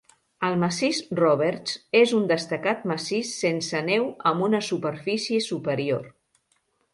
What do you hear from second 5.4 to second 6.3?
superior.